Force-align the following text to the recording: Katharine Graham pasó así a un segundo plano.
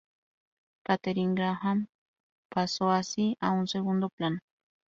Katharine 0.83 1.35
Graham 1.35 1.87
pasó 2.49 2.89
así 2.89 3.37
a 3.39 3.51
un 3.51 3.67
segundo 3.67 4.09
plano. 4.09 4.39